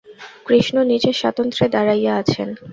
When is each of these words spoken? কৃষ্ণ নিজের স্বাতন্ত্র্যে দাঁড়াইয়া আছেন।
কৃষ্ণ 0.45 0.75
নিজের 0.91 1.15
স্বাতন্ত্র্যে 1.21 1.67
দাঁড়াইয়া 1.69 2.13
আছেন। 2.21 2.47